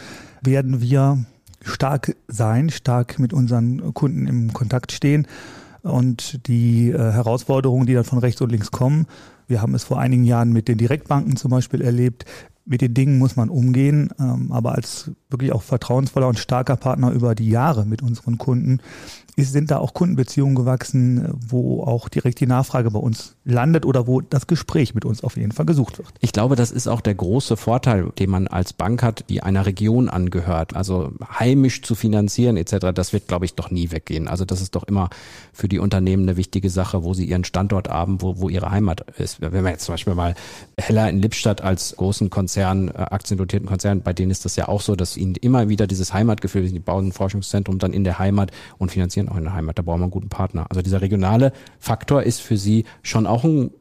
werden 0.41 0.81
wir 0.81 1.23
stark 1.63 2.15
sein, 2.27 2.71
stark 2.71 3.19
mit 3.19 3.33
unseren 3.33 3.93
Kunden 3.93 4.25
im 4.25 4.51
Kontakt 4.51 4.91
stehen 4.91 5.27
und 5.83 6.47
die 6.47 6.89
äh, 6.89 6.97
Herausforderungen, 6.97 7.85
die 7.85 7.93
dann 7.93 8.03
von 8.03 8.17
rechts 8.17 8.41
und 8.41 8.51
links 8.51 8.71
kommen, 8.71 9.05
wir 9.51 9.61
haben 9.61 9.75
es 9.75 9.83
vor 9.83 9.99
einigen 9.99 10.23
Jahren 10.23 10.53
mit 10.53 10.69
den 10.69 10.77
Direktbanken 10.77 11.35
zum 11.35 11.51
Beispiel 11.51 11.81
erlebt. 11.81 12.23
Mit 12.65 12.81
den 12.81 12.93
Dingen 12.93 13.17
muss 13.17 13.35
man 13.35 13.49
umgehen, 13.49 14.11
ähm, 14.19 14.51
aber 14.51 14.73
als 14.75 15.11
wirklich 15.29 15.51
auch 15.51 15.63
vertrauensvoller 15.63 16.27
und 16.27 16.39
starker 16.39 16.75
Partner 16.75 17.11
über 17.11 17.35
die 17.35 17.49
Jahre 17.49 17.85
mit 17.85 18.01
unseren 18.01 18.37
Kunden 18.37 18.81
ist, 19.35 19.53
sind 19.53 19.71
da 19.71 19.77
auch 19.77 19.93
Kundenbeziehungen 19.93 20.55
gewachsen, 20.55 21.27
wo 21.47 21.83
auch 21.83 22.09
direkt 22.09 22.39
die 22.39 22.47
Nachfrage 22.47 22.91
bei 22.91 22.99
uns 22.99 23.35
landet 23.45 23.85
oder 23.85 24.07
wo 24.07 24.21
das 24.21 24.47
Gespräch 24.47 24.93
mit 24.93 25.05
uns 25.05 25.23
auf 25.23 25.37
jeden 25.37 25.51
Fall 25.51 25.65
gesucht 25.65 25.97
wird. 25.97 26.09
Ich 26.19 26.33
glaube, 26.33 26.55
das 26.55 26.71
ist 26.71 26.87
auch 26.87 27.01
der 27.01 27.15
große 27.15 27.57
Vorteil, 27.57 28.11
den 28.19 28.29
man 28.29 28.47
als 28.47 28.73
Bank 28.73 29.03
hat, 29.03 29.25
die 29.29 29.41
einer 29.41 29.65
Region 29.65 30.09
angehört. 30.09 30.75
Also 30.75 31.13
heimisch 31.39 31.81
zu 31.81 31.95
finanzieren 31.95 32.57
etc., 32.57 32.87
das 32.93 33.13
wird, 33.13 33.27
glaube 33.27 33.45
ich, 33.45 33.55
doch 33.55 33.71
nie 33.71 33.91
weggehen. 33.91 34.27
Also 34.27 34.45
das 34.45 34.61
ist 34.61 34.75
doch 34.75 34.83
immer 34.83 35.09
für 35.53 35.67
die 35.67 35.79
Unternehmen 35.79 36.23
eine 36.23 36.37
wichtige 36.37 36.69
Sache, 36.69 37.03
wo 37.03 37.13
sie 37.13 37.25
ihren 37.25 37.43
Standort 37.43 37.89
haben, 37.89 38.21
wo, 38.21 38.39
wo 38.39 38.49
ihre 38.49 38.69
Heimat 38.69 39.01
ist. 39.17 39.41
Wenn 39.41 39.63
wir 39.63 39.71
jetzt 39.71 39.85
zum 39.85 39.93
Beispiel 39.93 40.15
mal 40.15 40.35
Heller 40.77 41.09
in 41.09 41.19
Lippstadt 41.19 41.61
als 41.61 41.95
großen 41.95 42.29
Konzern, 42.29 42.50
äh, 42.57 42.91
aktiendotierten 42.93 43.67
Konzern, 43.67 44.01
bei 44.01 44.13
denen 44.13 44.31
ist 44.31 44.45
das 44.45 44.55
ja 44.55 44.67
auch 44.67 44.81
so, 44.81 44.95
dass 44.95 45.17
ihnen 45.17 45.35
immer 45.35 45.69
wieder 45.69 45.87
dieses 45.87 46.13
Heimatgefühl, 46.13 46.67
die 46.69 46.79
bauen 46.79 47.07
ein 47.07 47.11
Forschungszentrum 47.11 47.79
dann 47.79 47.93
in 47.93 48.03
der 48.03 48.19
Heimat 48.19 48.51
und 48.77 48.91
finanzieren 48.91 49.29
auch 49.29 49.37
in 49.37 49.43
der 49.43 49.53
Heimat. 49.53 49.77
Da 49.77 49.83
brauchen 49.83 49.99
wir 49.99 50.05
einen 50.05 50.11
guten 50.11 50.29
Partner. 50.29 50.65
Also 50.69 50.81
dieser 50.81 51.01
regionale 51.01 51.53
Faktor 51.79 52.23
ist 52.23 52.41
für 52.41 52.57
Sie 52.57 52.85
schon 53.01 53.27
auch 53.27 53.43
ein, 53.43 53.71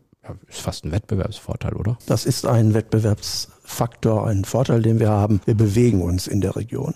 ist 0.49 0.61
fast 0.61 0.85
ein 0.85 0.93
Wettbewerbsvorteil, 0.93 1.75
oder? 1.75 1.99
Das 2.07 2.27
ist 2.27 2.47
ein 2.47 2.75
Wettbewerbsvorteil. 2.75 3.60
Faktor, 3.71 4.27
einen 4.27 4.45
Vorteil, 4.45 4.83
den 4.83 4.99
wir 4.99 5.11
haben. 5.11 5.41
Wir 5.45 5.55
bewegen 5.55 6.03
uns 6.03 6.27
in 6.27 6.41
der 6.41 6.57
Region. 6.57 6.95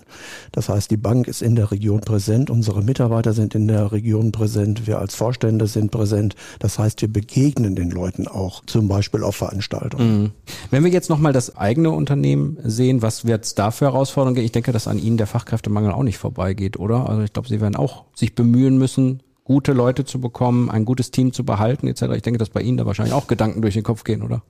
Das 0.51 0.69
heißt, 0.69 0.91
die 0.91 0.97
Bank 0.97 1.27
ist 1.27 1.41
in 1.41 1.55
der 1.55 1.71
Region 1.71 2.01
präsent, 2.01 2.49
unsere 2.49 2.83
Mitarbeiter 2.83 3.33
sind 3.33 3.55
in 3.55 3.67
der 3.67 3.91
Region 3.91 4.31
präsent, 4.31 4.85
wir 4.85 4.99
als 4.99 5.15
Vorstände 5.15 5.67
sind 5.67 5.91
präsent. 5.91 6.35
Das 6.59 6.77
heißt, 6.77 7.01
wir 7.01 7.11
begegnen 7.11 7.75
den 7.75 7.91
Leuten 7.91 8.27
auch, 8.27 8.63
zum 8.65 8.87
Beispiel 8.87 9.23
auf 9.23 9.35
Veranstaltungen. 9.35 10.21
Mhm. 10.21 10.31
Wenn 10.69 10.83
wir 10.83 10.91
jetzt 10.91 11.09
nochmal 11.09 11.33
das 11.33 11.55
eigene 11.57 11.91
Unternehmen 11.91 12.57
sehen, 12.63 13.01
was 13.01 13.25
wird 13.25 13.45
es 13.45 13.55
da 13.55 13.71
für 13.71 13.85
Herausforderungen 13.85 14.35
geben? 14.35 14.45
Ich 14.45 14.51
denke, 14.51 14.71
dass 14.71 14.87
an 14.87 14.99
Ihnen 14.99 15.17
der 15.17 15.27
Fachkräftemangel 15.27 15.91
auch 15.91 16.03
nicht 16.03 16.17
vorbeigeht, 16.17 16.77
oder? 16.77 17.09
Also 17.09 17.21
ich 17.21 17.33
glaube, 17.33 17.47
Sie 17.47 17.61
werden 17.61 17.75
auch 17.75 18.03
sich 18.13 18.35
bemühen 18.35 18.77
müssen, 18.77 19.21
gute 19.45 19.73
Leute 19.73 20.03
zu 20.03 20.19
bekommen, 20.19 20.69
ein 20.69 20.85
gutes 20.85 21.11
Team 21.11 21.31
zu 21.31 21.45
behalten 21.45 21.87
etc. 21.87 22.03
Ich 22.15 22.21
denke, 22.21 22.39
dass 22.39 22.49
bei 22.49 22.61
Ihnen 22.61 22.77
da 22.77 22.85
wahrscheinlich 22.85 23.13
auch 23.13 23.27
Gedanken 23.27 23.61
durch 23.61 23.75
den 23.75 23.83
Kopf 23.83 24.03
gehen, 24.03 24.21
oder? 24.21 24.43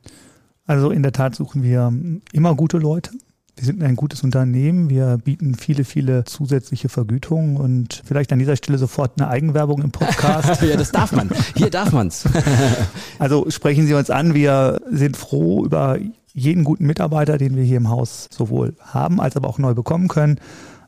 Also 0.65 0.89
in 0.91 1.03
der 1.03 1.12
Tat 1.12 1.36
suchen 1.36 1.63
wir 1.63 1.93
immer 2.31 2.55
gute 2.55 2.77
Leute. 2.77 3.12
Wir 3.57 3.65
sind 3.65 3.81
ein 3.84 3.95
gutes 3.95 4.22
Unternehmen. 4.24 4.89
Wir 4.89 5.17
bieten 5.17 5.55
viele, 5.55 5.86
viele 5.86 6.25
zusätzliche 6.25 6.89
Vergütungen 6.89 7.55
und 7.55 8.01
vielleicht 8.03 8.34
an 8.34 8.39
dieser 8.39 8.57
Stelle 8.57 8.77
sofort 8.77 9.13
eine 9.17 9.29
Eigenwerbung 9.29 9.81
im 9.81 9.91
Podcast. 9.91 10.62
ja, 10.62 10.75
das 10.75 10.91
darf 10.91 11.13
man. 11.13 11.29
Hier 11.55 11.69
darf 11.69 11.93
man's. 11.93 12.25
also 13.19 13.50
sprechen 13.50 13.88
Sie 13.88 13.93
uns 13.93 14.10
an. 14.10 14.34
Wir 14.34 14.81
sind 14.91 15.15
froh 15.15 15.63
über 15.63 15.98
jeden 16.34 16.65
guten 16.65 16.86
Mitarbeiter, 16.86 17.38
den 17.38 17.55
wir 17.55 17.63
hier 17.63 17.77
im 17.77 17.89
Haus 17.89 18.27
sowohl 18.29 18.75
haben 18.81 19.22
als 19.22 19.38
aber 19.38 19.48
auch 19.48 19.57
neu 19.57 19.74
bekommen 19.74 20.10
können. 20.10 20.39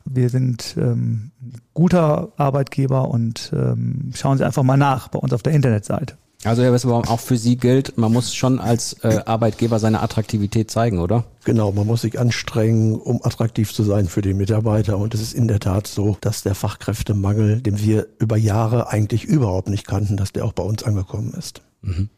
Wir 0.04 0.28
sind 0.28 0.76
ähm, 0.78 1.30
guter 1.72 2.32
Arbeitgeber 2.36 3.08
und 3.08 3.50
ähm, 3.54 4.10
schauen 4.14 4.36
Sie 4.36 4.44
einfach 4.44 4.62
mal 4.62 4.76
nach 4.76 5.08
bei 5.08 5.18
uns 5.18 5.32
auf 5.32 5.42
der 5.42 5.54
Internetseite. 5.54 6.18
Also 6.44 6.62
Herr 6.62 6.72
Wesselbaum, 6.72 7.04
auch 7.08 7.18
für 7.18 7.36
Sie 7.36 7.56
gilt, 7.56 7.98
man 7.98 8.12
muss 8.12 8.32
schon 8.32 8.60
als 8.60 8.92
äh, 9.02 9.22
Arbeitgeber 9.26 9.80
seine 9.80 10.00
Attraktivität 10.00 10.70
zeigen, 10.70 11.00
oder? 11.00 11.24
Genau, 11.44 11.72
man 11.72 11.84
muss 11.84 12.02
sich 12.02 12.20
anstrengen, 12.20 12.94
um 12.94 13.20
attraktiv 13.24 13.74
zu 13.74 13.82
sein 13.82 14.06
für 14.06 14.22
die 14.22 14.34
Mitarbeiter. 14.34 14.98
Und 14.98 15.14
es 15.14 15.20
ist 15.20 15.32
in 15.32 15.48
der 15.48 15.58
Tat 15.58 15.88
so, 15.88 16.16
dass 16.20 16.44
der 16.44 16.54
Fachkräftemangel, 16.54 17.60
den 17.60 17.80
wir 17.80 18.06
über 18.20 18.36
Jahre 18.36 18.88
eigentlich 18.88 19.24
überhaupt 19.24 19.68
nicht 19.68 19.84
kannten, 19.84 20.16
dass 20.16 20.30
der 20.30 20.44
auch 20.44 20.52
bei 20.52 20.62
uns 20.62 20.84
angekommen 20.84 21.34
ist. 21.36 21.62
Mhm. 21.82 22.08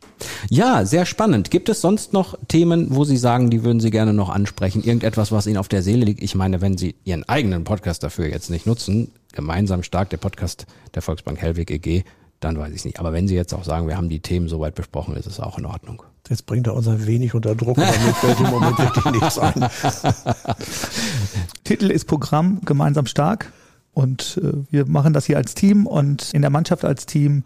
Ja, 0.51 0.85
sehr 0.85 1.07
spannend. 1.07 1.51
Gibt 1.51 1.71
es 1.71 1.81
sonst 1.81 2.13
noch 2.13 2.39
Themen, 2.47 2.95
wo 2.95 3.05
Sie 3.05 3.17
sagen, 3.17 3.49
die 3.49 3.65
würden 3.65 3.81
Sie 3.81 3.91
gerne 3.91 4.13
noch 4.13 4.29
ansprechen? 4.29 4.83
Irgendetwas, 4.83 5.33
was 5.33 5.47
Ihnen 5.47 5.57
auf 5.57 5.69
der 5.69 5.83
Seele 5.83 6.05
liegt? 6.05 6.23
Ich 6.23 6.35
meine, 6.35 6.61
wenn 6.61 6.77
Sie 6.77 6.95
Ihren 7.05 7.27
eigenen 7.27 7.65
Podcast 7.65 8.03
dafür 8.03 8.27
jetzt 8.27 8.51
nicht 8.51 8.67
nutzen, 8.67 9.13
gemeinsam 9.33 9.83
stark 9.83 10.11
der 10.11 10.19
Podcast 10.19 10.67
der 10.95 11.01
Volksbank 11.01 11.41
Hellwig 11.41 11.71
EG, 11.71 12.05
dann 12.41 12.59
weiß 12.59 12.71
ich 12.71 12.77
es 12.77 12.85
nicht. 12.85 12.99
Aber 12.99 13.13
wenn 13.13 13.29
Sie 13.29 13.35
jetzt 13.35 13.55
auch 13.55 13.65
sagen, 13.65 13.87
wir 13.87 13.97
haben 13.97 14.09
die 14.09 14.21
Themen 14.21 14.49
soweit 14.49 14.75
besprochen, 14.75 15.15
ist 15.17 15.27
es 15.27 15.41
auch 15.41 15.59
in 15.59 15.67
Ordnung. 15.67 16.03
Jetzt 16.29 16.47
bringt 16.47 16.67
er 16.67 16.75
uns 16.75 16.89
ein 16.89 17.07
wenig 17.07 17.35
unter 17.35 17.55
Druck, 17.55 17.79
aber 17.79 17.87
mir 17.87 18.15
fällt 18.15 18.41
im 18.41 18.51
Moment 18.51 18.79
wirklich 18.79 19.21
nichts 19.21 19.39
ein. 19.39 19.69
Titel 21.65 21.91
ist 21.91 22.07
Programm 22.07 22.61
gemeinsam 22.65 23.07
stark 23.07 23.53
und 23.93 24.41
äh, 24.43 24.53
wir 24.71 24.87
machen 24.87 25.13
das 25.13 25.27
hier 25.27 25.37
als 25.37 25.55
Team 25.55 25.87
und 25.87 26.33
in 26.33 26.43
der 26.43 26.51
Mannschaft 26.51 26.85
als 26.85 27.07
Team 27.07 27.45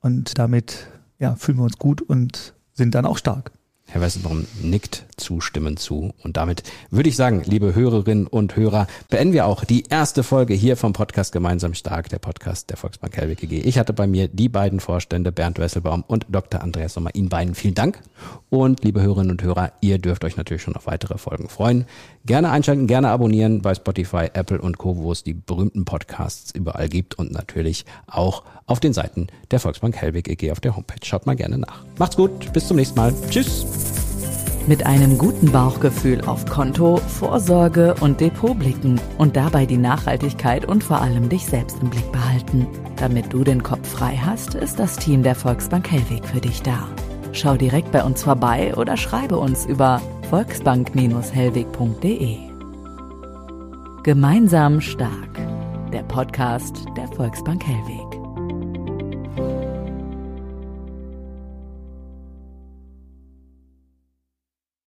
und 0.00 0.38
damit 0.38 0.86
ja, 1.18 1.36
fühlen 1.36 1.58
wir 1.58 1.64
uns 1.64 1.78
gut 1.78 2.00
und 2.00 2.54
sind 2.72 2.94
dann 2.94 3.06
auch 3.06 3.18
stark. 3.18 3.52
Herr 3.92 4.00
Wessenbaum 4.00 4.46
nickt 4.62 5.04
zustimmend 5.18 5.78
zu. 5.78 6.14
Und 6.22 6.38
damit 6.38 6.62
würde 6.90 7.10
ich 7.10 7.16
sagen, 7.16 7.42
liebe 7.44 7.74
Hörerinnen 7.74 8.26
und 8.26 8.56
Hörer, 8.56 8.86
beenden 9.10 9.34
wir 9.34 9.44
auch 9.44 9.64
die 9.64 9.84
erste 9.90 10.22
Folge 10.22 10.54
hier 10.54 10.78
vom 10.78 10.94
Podcast 10.94 11.30
Gemeinsam 11.30 11.74
Stark, 11.74 12.08
der 12.08 12.18
Podcast 12.18 12.70
der 12.70 12.78
Volksbank 12.78 13.14
Helwig 13.18 13.42
EG. 13.42 13.60
Ich 13.60 13.78
hatte 13.78 13.92
bei 13.92 14.06
mir 14.06 14.28
die 14.28 14.48
beiden 14.48 14.80
Vorstände, 14.80 15.30
Bernd 15.30 15.58
Wesselbaum 15.58 16.04
und 16.06 16.24
Dr. 16.30 16.62
Andreas 16.62 16.94
Sommer. 16.94 17.14
Ihnen 17.14 17.28
beiden 17.28 17.54
vielen 17.54 17.74
Dank. 17.74 18.00
Und 18.48 18.82
liebe 18.82 19.02
Hörerinnen 19.02 19.32
und 19.32 19.42
Hörer, 19.42 19.72
ihr 19.82 19.98
dürft 19.98 20.24
euch 20.24 20.38
natürlich 20.38 20.62
schon 20.62 20.74
auf 20.74 20.86
weitere 20.86 21.18
Folgen 21.18 21.50
freuen. 21.50 21.84
Gerne 22.24 22.50
einschalten, 22.50 22.86
gerne 22.86 23.10
abonnieren 23.10 23.60
bei 23.60 23.74
Spotify, 23.74 24.30
Apple 24.32 24.60
und 24.60 24.78
Co., 24.78 24.96
wo 24.96 25.12
es 25.12 25.22
die 25.22 25.34
berühmten 25.34 25.84
Podcasts 25.84 26.50
überall 26.54 26.88
gibt 26.88 27.18
und 27.18 27.30
natürlich 27.30 27.84
auch 28.06 28.42
auf 28.64 28.80
den 28.80 28.94
Seiten 28.94 29.26
der 29.50 29.60
Volksbank 29.60 29.96
Helwig 29.96 30.28
EG 30.28 30.50
auf 30.50 30.60
der 30.60 30.76
Homepage. 30.76 31.04
Schaut 31.04 31.26
mal 31.26 31.36
gerne 31.36 31.58
nach. 31.58 31.84
Macht's 31.98 32.16
gut, 32.16 32.52
bis 32.54 32.68
zum 32.68 32.78
nächsten 32.78 32.96
Mal. 32.96 33.12
Tschüss. 33.28 33.66
Mit 34.68 34.86
einem 34.86 35.18
guten 35.18 35.50
Bauchgefühl 35.50 36.20
auf 36.20 36.46
Konto, 36.46 36.96
Vorsorge 36.96 37.96
und 38.00 38.20
Depot 38.20 38.56
blicken 38.56 39.00
und 39.18 39.36
dabei 39.36 39.66
die 39.66 39.76
Nachhaltigkeit 39.76 40.64
und 40.64 40.84
vor 40.84 41.00
allem 41.00 41.28
dich 41.28 41.46
selbst 41.46 41.78
im 41.82 41.90
Blick 41.90 42.12
behalten. 42.12 42.68
Damit 42.96 43.32
du 43.32 43.42
den 43.42 43.64
Kopf 43.64 43.88
frei 43.88 44.16
hast, 44.16 44.54
ist 44.54 44.78
das 44.78 44.94
Team 44.96 45.24
der 45.24 45.34
Volksbank 45.34 45.90
Hellweg 45.90 46.24
für 46.24 46.40
dich 46.40 46.62
da. 46.62 46.86
Schau 47.32 47.56
direkt 47.56 47.90
bei 47.90 48.04
uns 48.04 48.22
vorbei 48.22 48.72
oder 48.76 48.96
schreibe 48.96 49.36
uns 49.36 49.66
über 49.66 50.00
volksbank-hellweg.de. 50.30 52.36
Gemeinsam 54.04 54.80
stark. 54.80 55.40
Der 55.92 56.04
Podcast 56.04 56.84
der 56.96 57.08
Volksbank 57.08 57.66
Hellweg. 57.66 58.01